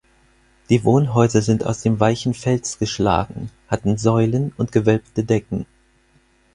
Die 0.69 0.83
Wohnhäuser 0.83 1.43
sind 1.43 1.63
aus 1.63 1.83
dem 1.83 1.99
weichen 1.99 2.33
Fels 2.33 2.79
geschlagen, 2.79 3.51
hatten 3.67 3.99
Säulen 3.99 4.51
und 4.57 4.71
gewölbte 4.71 5.23
Decken. 5.23 5.67